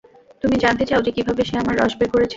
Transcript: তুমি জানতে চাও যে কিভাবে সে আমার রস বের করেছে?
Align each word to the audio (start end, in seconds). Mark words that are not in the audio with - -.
তুমি 0.43 0.55
জানতে 0.63 0.83
চাও 0.85 1.01
যে 1.01 1.11
কিভাবে 1.11 1.41
সে 1.43 1.55
আমার 1.57 1.75
রস 1.77 1.93
বের 1.99 2.09
করেছে? 2.09 2.29